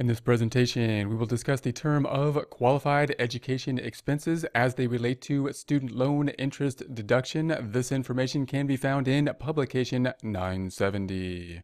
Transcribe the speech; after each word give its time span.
In 0.00 0.06
this 0.06 0.18
presentation, 0.18 1.10
we 1.10 1.14
will 1.14 1.26
discuss 1.26 1.60
the 1.60 1.72
term 1.72 2.06
of 2.06 2.48
qualified 2.48 3.14
education 3.18 3.78
expenses 3.78 4.44
as 4.54 4.74
they 4.74 4.86
relate 4.86 5.20
to 5.20 5.52
student 5.52 5.90
loan 5.90 6.30
interest 6.30 6.94
deduction. 6.94 7.54
This 7.60 7.92
information 7.92 8.46
can 8.46 8.66
be 8.66 8.78
found 8.78 9.06
in 9.08 9.28
publication 9.38 10.10
970. 10.22 11.60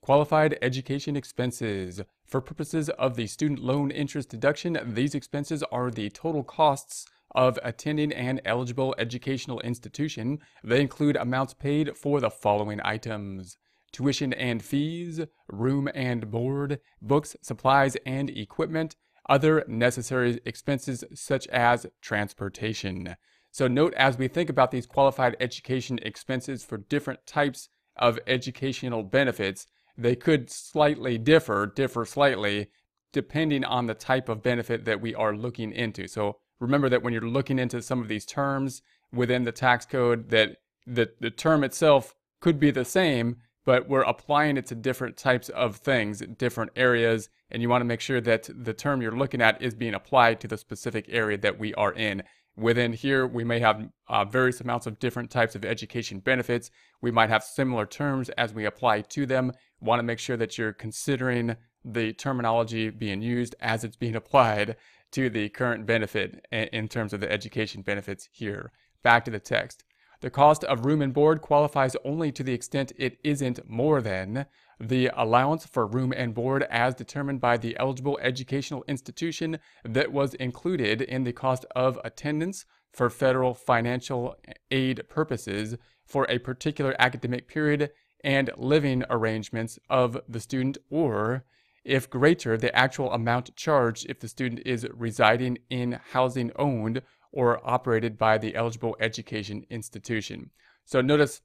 Qualified 0.00 0.56
education 0.62 1.16
expenses. 1.16 2.00
For 2.24 2.40
purposes 2.40 2.90
of 2.90 3.16
the 3.16 3.26
student 3.26 3.58
loan 3.58 3.90
interest 3.90 4.28
deduction, 4.28 4.78
these 4.86 5.16
expenses 5.16 5.64
are 5.72 5.90
the 5.90 6.10
total 6.10 6.44
costs 6.44 7.06
of 7.34 7.58
attending 7.64 8.12
an 8.12 8.40
eligible 8.44 8.94
educational 8.98 9.58
institution. 9.62 10.38
They 10.62 10.80
include 10.80 11.16
amounts 11.16 11.54
paid 11.54 11.96
for 11.96 12.20
the 12.20 12.30
following 12.30 12.80
items 12.84 13.58
tuition 13.92 14.32
and 14.32 14.62
fees, 14.62 15.20
room 15.48 15.88
and 15.94 16.30
board, 16.30 16.80
books, 17.00 17.36
supplies, 17.42 17.96
and 18.06 18.30
equipment, 18.30 18.96
other 19.28 19.64
necessary 19.68 20.40
expenses 20.44 21.04
such 21.14 21.46
as 21.48 21.86
transportation. 22.00 23.16
So, 23.50 23.68
note 23.68 23.94
as 23.94 24.18
we 24.18 24.28
think 24.28 24.50
about 24.50 24.70
these 24.70 24.86
qualified 24.86 25.36
education 25.40 25.98
expenses 26.02 26.64
for 26.64 26.78
different 26.78 27.26
types 27.26 27.68
of 27.96 28.18
educational 28.26 29.02
benefits, 29.02 29.66
they 29.96 30.14
could 30.14 30.50
slightly 30.50 31.18
differ, 31.18 31.66
differ 31.66 32.04
slightly, 32.04 32.68
depending 33.12 33.64
on 33.64 33.86
the 33.86 33.94
type 33.94 34.28
of 34.28 34.42
benefit 34.42 34.84
that 34.84 35.00
we 35.00 35.14
are 35.14 35.34
looking 35.34 35.72
into. 35.72 36.06
So, 36.06 36.38
remember 36.60 36.88
that 36.88 37.02
when 37.02 37.12
you're 37.12 37.22
looking 37.22 37.58
into 37.58 37.82
some 37.82 38.00
of 38.00 38.08
these 38.08 38.26
terms 38.26 38.82
within 39.12 39.44
the 39.44 39.52
tax 39.52 39.86
code, 39.86 40.30
that 40.30 40.56
the, 40.86 41.10
the 41.20 41.30
term 41.30 41.64
itself 41.64 42.14
could 42.40 42.60
be 42.60 42.70
the 42.70 42.84
same, 42.84 43.36
but 43.68 43.86
we're 43.86 44.00
applying 44.00 44.56
it 44.56 44.64
to 44.64 44.74
different 44.74 45.14
types 45.18 45.50
of 45.50 45.76
things, 45.76 46.22
different 46.38 46.70
areas, 46.74 47.28
and 47.50 47.60
you 47.60 47.68
want 47.68 47.82
to 47.82 47.84
make 47.84 48.00
sure 48.00 48.18
that 48.18 48.48
the 48.64 48.72
term 48.72 49.02
you're 49.02 49.12
looking 49.14 49.42
at 49.42 49.60
is 49.60 49.74
being 49.74 49.92
applied 49.92 50.40
to 50.40 50.48
the 50.48 50.56
specific 50.56 51.04
area 51.10 51.36
that 51.36 51.58
we 51.58 51.74
are 51.74 51.92
in. 51.92 52.22
Within 52.56 52.94
here, 52.94 53.26
we 53.26 53.44
may 53.44 53.58
have 53.58 53.90
uh, 54.08 54.24
various 54.24 54.62
amounts 54.62 54.86
of 54.86 54.98
different 54.98 55.30
types 55.30 55.54
of 55.54 55.66
education 55.66 56.18
benefits. 56.18 56.70
We 57.02 57.10
might 57.10 57.28
have 57.28 57.44
similar 57.44 57.84
terms 57.84 58.30
as 58.38 58.54
we 58.54 58.64
apply 58.64 59.02
to 59.02 59.26
them. 59.26 59.52
Want 59.82 59.98
to 59.98 60.02
make 60.02 60.18
sure 60.18 60.38
that 60.38 60.56
you're 60.56 60.72
considering 60.72 61.54
the 61.84 62.14
terminology 62.14 62.88
being 62.88 63.20
used 63.20 63.54
as 63.60 63.84
it's 63.84 63.96
being 63.96 64.16
applied 64.16 64.76
to 65.10 65.28
the 65.28 65.50
current 65.50 65.84
benefit 65.84 66.42
in 66.50 66.88
terms 66.88 67.12
of 67.12 67.20
the 67.20 67.30
education 67.30 67.82
benefits 67.82 68.30
here. 68.32 68.72
Back 69.02 69.26
to 69.26 69.30
the 69.30 69.38
text. 69.38 69.84
The 70.20 70.30
cost 70.30 70.64
of 70.64 70.84
room 70.84 71.00
and 71.00 71.14
board 71.14 71.40
qualifies 71.40 71.94
only 72.04 72.32
to 72.32 72.42
the 72.42 72.52
extent 72.52 72.92
it 72.96 73.18
isn't 73.22 73.68
more 73.68 74.02
than 74.02 74.46
the 74.80 75.10
allowance 75.16 75.64
for 75.64 75.86
room 75.86 76.12
and 76.16 76.34
board 76.34 76.64
as 76.70 76.96
determined 76.96 77.40
by 77.40 77.56
the 77.56 77.76
eligible 77.78 78.18
educational 78.20 78.84
institution 78.88 79.60
that 79.84 80.12
was 80.12 80.34
included 80.34 81.02
in 81.02 81.22
the 81.22 81.32
cost 81.32 81.64
of 81.76 82.00
attendance 82.04 82.64
for 82.92 83.10
federal 83.10 83.54
financial 83.54 84.36
aid 84.72 85.08
purposes 85.08 85.76
for 86.04 86.26
a 86.28 86.38
particular 86.38 86.96
academic 86.98 87.46
period 87.46 87.90
and 88.24 88.50
living 88.56 89.04
arrangements 89.10 89.78
of 89.88 90.20
the 90.28 90.40
student 90.40 90.78
or 90.90 91.44
if 91.84 92.10
greater 92.10 92.56
the 92.56 92.74
actual 92.74 93.12
amount 93.12 93.54
charged 93.54 94.06
if 94.08 94.18
the 94.18 94.28
student 94.28 94.60
is 94.66 94.86
residing 94.92 95.58
in 95.70 96.00
housing 96.10 96.50
owned 96.56 97.02
or 97.32 97.60
operated 97.68 98.18
by 98.18 98.38
the 98.38 98.54
eligible 98.54 98.96
education 99.00 99.64
institution. 99.70 100.50
So 100.84 101.00
notice 101.00 101.42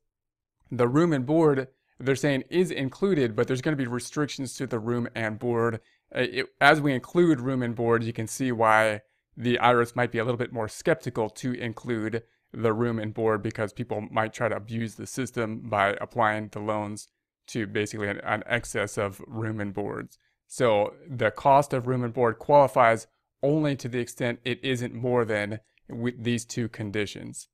the 0.72 0.88
room 0.88 1.14
and 1.14 1.26
board 1.26 1.67
they're 2.00 2.16
saying 2.16 2.44
is 2.50 2.72
included, 2.72 3.36
but 3.36 3.48
there's 3.48 3.62
going 3.62 3.78
to 3.78 3.81
be 3.81 3.88
restrictions 3.88 4.56
to 4.56 4.67
the 4.67 4.80
room 4.80 5.08
and 5.16 5.39
board. 5.39 5.80
Uh, 6.14 6.22
it, 6.22 6.45
as 6.59 6.81
we 6.81 6.94
include 6.94 7.39
room 7.39 7.64
and 7.64 7.76
board, 7.76 8.04
you 8.04 8.14
can 8.14 8.28
see 8.28 8.52
why 8.52 9.02
the 9.38 9.58
IRS 9.61 9.95
might 9.95 10.11
be 10.11 10.20
a 10.20 10.26
little 10.26 10.38
bit 10.38 10.54
more 10.54 10.67
skeptical 10.67 11.30
to 11.30 11.54
include 11.54 12.23
the 12.52 12.73
room 12.73 13.00
and 13.00 13.14
board 13.14 13.42
because 13.42 13.73
people 13.73 14.02
might 14.11 14.33
try 14.33 14.48
to 14.48 14.55
abuse 14.55 14.95
the 14.95 15.08
system 15.08 15.61
by 15.61 15.98
applying 16.02 16.50
the 16.50 16.60
loans 16.60 17.08
to 17.48 17.65
basically 17.65 18.08
an, 18.08 18.20
an 18.23 18.44
excess 18.45 18.98
of 18.98 19.21
room 19.27 19.60
and 19.60 19.73
boards. 19.73 20.17
So 20.48 20.94
the 21.08 21.32
cost 21.32 21.73
of 21.73 21.88
room 21.88 22.04
and 22.04 22.14
board 22.14 22.38
qualifies 22.38 23.08
only 23.42 23.76
to 23.77 23.89
the 23.89 24.00
extent 24.00 24.39
it 24.45 24.64
isn't 24.64 24.94
more 24.94 25.26
than 25.26 25.60
with 25.89 26.23
these 26.23 26.45
two 26.45 26.70
conditions. 26.70 27.48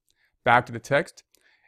Back 0.43 0.65
to 0.67 0.71
the 0.71 0.79
text. 0.79 1.23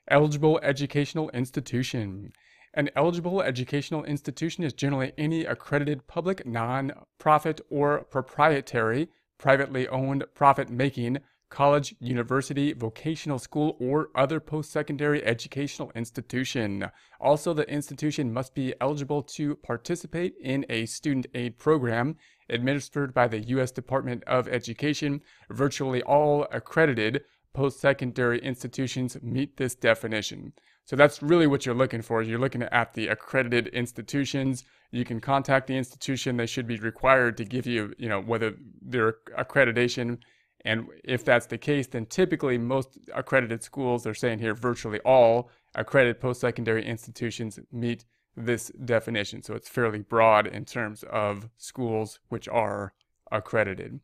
Eligible 0.07 0.59
educational 0.63 1.29
institution. 1.29 2.33
An 2.73 2.89
eligible 2.95 3.41
educational 3.41 4.03
institution 4.05 4.63
is 4.63 4.73
generally 4.73 5.11
any 5.17 5.45
accredited 5.45 6.07
public, 6.07 6.45
non-profit, 6.45 7.61
or 7.69 8.03
proprietary, 8.05 9.09
privately 9.37 9.87
owned, 9.89 10.23
profit-making 10.33 11.19
college, 11.51 11.93
university, 11.99 12.73
vocational 12.73 13.37
school, 13.37 13.77
or 13.79 14.09
other 14.15 14.39
post-secondary 14.39 15.23
educational 15.23 15.91
institution. 15.93 16.89
Also, 17.19 17.53
the 17.53 17.69
institution 17.69 18.33
must 18.33 18.55
be 18.55 18.73
eligible 18.81 19.21
to 19.21 19.57
participate 19.57 20.33
in 20.41 20.65
a 20.69 20.87
student 20.87 21.27
aid 21.35 21.59
program 21.59 22.15
administered 22.49 23.13
by 23.13 23.27
the 23.27 23.41
U.S. 23.55 23.69
Department 23.71 24.23
of 24.25 24.47
Education. 24.47 25.21
Virtually 25.49 26.01
all 26.01 26.47
accredited 26.51 27.23
post-secondary 27.53 28.39
institutions 28.39 29.17
meet 29.21 29.57
this 29.57 29.75
definition. 29.75 30.53
So 30.85 30.95
that's 30.95 31.21
really 31.21 31.47
what 31.47 31.65
you're 31.65 31.75
looking 31.75 32.01
for. 32.01 32.23
You're 32.23 32.39
looking 32.39 32.63
at 32.63 32.93
the 32.93 33.07
accredited 33.07 33.67
institutions. 33.67 34.63
You 34.91 35.05
can 35.05 35.19
contact 35.19 35.67
the 35.67 35.77
institution. 35.77 36.37
They 36.37 36.45
should 36.45 36.67
be 36.67 36.77
required 36.77 37.37
to 37.37 37.45
give 37.45 37.67
you, 37.67 37.93
you 37.97 38.09
know, 38.09 38.21
whether 38.21 38.55
their 38.81 39.15
accreditation. 39.37 40.19
And 40.63 40.87
if 41.03 41.25
that's 41.25 41.47
the 41.47 41.57
case, 41.57 41.87
then 41.87 42.05
typically 42.05 42.57
most 42.57 42.97
accredited 43.13 43.63
schools, 43.63 44.03
they're 44.03 44.13
saying 44.13 44.39
here 44.39 44.53
virtually 44.53 44.99
all 44.99 45.49
accredited 45.73 46.21
post-secondary 46.21 46.85
institutions 46.85 47.59
meet 47.71 48.05
this 48.35 48.71
definition. 48.85 49.41
So 49.41 49.55
it's 49.55 49.69
fairly 49.69 49.99
broad 49.99 50.47
in 50.47 50.65
terms 50.65 51.03
of 51.03 51.49
schools 51.57 52.19
which 52.29 52.47
are 52.47 52.93
accredited. 53.31 53.99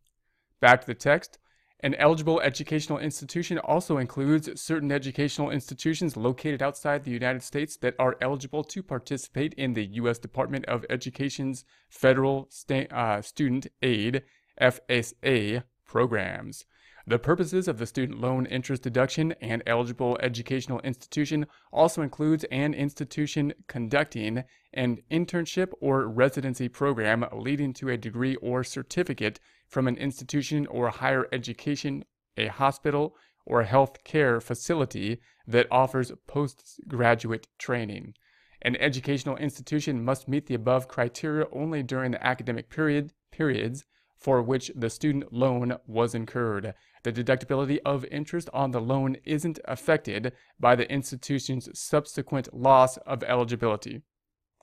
Back 0.60 0.82
to 0.82 0.88
the 0.88 0.96
text. 0.96 1.38
An 1.82 1.94
eligible 1.96 2.42
educational 2.42 2.98
institution 2.98 3.60
also 3.60 4.00
includes 4.00 4.60
certain 4.60 4.92
educational 4.92 5.52
institutions 5.52 6.18
located 6.18 6.64
outside 6.64 7.04
the 7.04 7.12
United 7.12 7.44
States 7.44 7.78
that 7.78 7.94
are 8.00 8.18
eligible 8.20 8.64
to 8.64 8.82
participate 8.82 9.54
in 9.54 9.74
the 9.74 9.86
U.S. 9.98 10.18
Department 10.18 10.66
of 10.66 10.86
Education's 10.90 11.66
Federal 11.88 12.48
Sta- 12.50 12.88
uh, 12.90 13.22
Student 13.22 13.68
Aid 13.84 14.24
FSA 14.60 15.62
programs. 15.88 16.66
The 17.08 17.18
purposes 17.18 17.70
of 17.70 17.78
the 17.78 17.86
student 17.86 18.20
loan 18.20 18.46
interest 18.48 18.84
deduction 18.84 19.32
and 19.40 19.64
eligible 19.66 20.18
educational 20.22 20.82
institution 20.82 21.48
also 21.72 22.02
includes 22.02 22.44
an 22.52 22.74
institution 22.74 23.54
conducting 23.68 24.44
an 24.74 24.98
internship 25.10 25.72
or 25.80 26.06
residency 26.06 26.68
program 26.68 27.26
leading 27.32 27.72
to 27.76 27.88
a 27.88 27.98
degree 27.98 28.36
or 28.36 28.62
certificate 28.66 29.40
from 29.70 29.88
an 29.88 29.96
institution 29.96 30.68
or 30.68 30.90
higher 30.90 31.28
education, 31.32 32.04
a 32.36 32.48
hospital, 32.48 33.16
or 33.46 33.64
health 33.64 34.04
care 34.04 34.42
facility 34.42 35.22
that 35.48 35.68
offers 35.72 36.12
postgraduate 36.28 37.48
training. 37.58 38.14
An 38.62 38.76
educational 38.76 39.38
institution 39.38 40.04
must 40.04 40.28
meet 40.28 40.48
the 40.48 40.56
above 40.56 40.90
criteria 40.90 41.46
only 41.54 41.84
during 41.84 42.12
the 42.12 42.28
academic 42.28 42.70
period 42.70 43.14
periods 43.32 43.86
for 44.18 44.42
which 44.42 44.72
the 44.76 44.90
student 44.90 45.32
loan 45.32 45.78
was 45.86 46.16
incurred. 46.16 46.74
The 47.04 47.14
deductibility 47.14 47.80
of 47.86 48.06
interest 48.06 48.50
on 48.54 48.72
the 48.72 48.82
loan 48.82 49.18
isn't 49.24 49.60
affected 49.66 50.34
by 50.60 50.76
the 50.76 50.92
institution's 50.92 51.70
subsequent 51.78 52.54
loss 52.54 52.98
of 52.98 53.24
eligibility. 53.24 54.02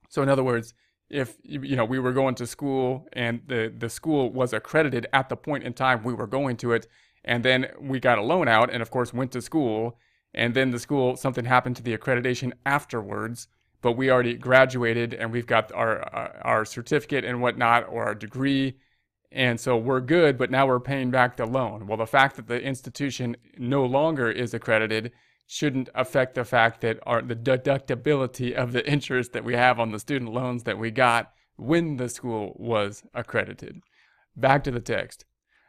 So 0.08 0.22
in 0.22 0.28
other 0.28 0.44
words, 0.44 0.74
if 1.10 1.36
you 1.42 1.76
know 1.76 1.84
we 1.84 1.98
were 1.98 2.12
going 2.12 2.34
to 2.34 2.46
school 2.46 3.06
and 3.12 3.42
the 3.46 3.72
the 3.76 3.88
school 3.88 4.32
was 4.32 4.52
accredited 4.52 5.06
at 5.12 5.28
the 5.28 5.36
point 5.36 5.62
in 5.62 5.72
time 5.72 6.02
we 6.02 6.14
were 6.14 6.26
going 6.26 6.56
to 6.56 6.72
it 6.72 6.86
and 7.24 7.44
then 7.44 7.68
we 7.80 8.00
got 8.00 8.18
a 8.18 8.22
loan 8.22 8.48
out 8.48 8.72
and 8.72 8.82
of 8.82 8.90
course 8.90 9.12
went 9.12 9.30
to 9.30 9.42
school 9.42 9.98
and 10.32 10.54
then 10.54 10.70
the 10.70 10.78
school 10.78 11.14
something 11.14 11.44
happened 11.44 11.76
to 11.76 11.82
the 11.82 11.96
accreditation 11.96 12.52
afterwards 12.64 13.48
but 13.82 13.92
we 13.92 14.10
already 14.10 14.34
graduated 14.34 15.12
and 15.12 15.30
we've 15.30 15.46
got 15.46 15.70
our 15.72 16.00
our 16.42 16.64
certificate 16.64 17.24
and 17.24 17.40
whatnot 17.42 17.86
or 17.88 18.04
our 18.04 18.14
degree 18.14 18.78
and 19.34 19.58
so 19.58 19.76
we're 19.76 20.00
good, 20.00 20.38
but 20.38 20.50
now 20.50 20.66
we're 20.66 20.80
paying 20.80 21.10
back 21.10 21.36
the 21.36 21.44
loan. 21.44 21.86
Well, 21.86 21.98
the 21.98 22.06
fact 22.06 22.36
that 22.36 22.46
the 22.46 22.62
institution 22.62 23.36
no 23.58 23.84
longer 23.84 24.30
is 24.30 24.54
accredited 24.54 25.10
shouldn't 25.46 25.88
affect 25.94 26.36
the 26.36 26.44
fact 26.44 26.80
that 26.80 26.98
our, 27.04 27.20
the 27.20 27.36
deductibility 27.36 28.52
of 28.52 28.72
the 28.72 28.88
interest 28.88 29.32
that 29.32 29.44
we 29.44 29.54
have 29.54 29.80
on 29.80 29.90
the 29.90 29.98
student 29.98 30.32
loans 30.32 30.62
that 30.62 30.78
we 30.78 30.90
got 30.90 31.32
when 31.56 31.96
the 31.96 32.08
school 32.08 32.54
was 32.56 33.02
accredited. 33.12 33.80
Back 34.36 34.64
to 34.64 34.70
the 34.70 34.80
text. 34.80 35.24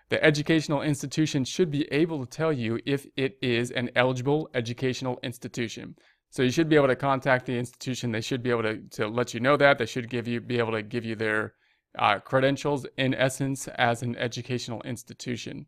The 0.09 0.23
educational 0.23 0.83
institution 0.83 1.44
should 1.44 1.71
be 1.71 1.91
able 1.91 2.23
to 2.23 2.29
tell 2.29 2.53
you 2.53 2.79
if 2.85 3.07
it 3.17 3.38
is 3.41 3.71
an 3.71 3.89
eligible 3.95 4.50
educational 4.53 5.19
institution. 5.23 5.95
So 6.29 6.44
you 6.44 6.51
should 6.51 6.69
be 6.69 6.75
able 6.75 6.88
to 6.88 6.95
contact 6.95 7.47
the 7.47 7.57
institution. 7.57 8.12
They 8.12 8.21
should 8.21 8.44
be 8.44 8.51
able 8.51 8.63
to, 8.63 8.77
to 8.91 9.07
let 9.07 9.33
you 9.33 9.39
know 9.39 9.57
that. 9.57 9.79
They 9.79 9.85
should 9.85 10.09
give 10.09 10.27
you 10.27 10.39
be 10.39 10.59
able 10.59 10.73
to 10.73 10.83
give 10.83 11.06
you 11.06 11.15
their 11.15 11.53
uh, 11.97 12.19
credentials 12.19 12.86
in 12.97 13.13
essence 13.13 13.68
as 13.68 14.01
an 14.01 14.15
educational 14.18 14.81
institution. 14.83 15.68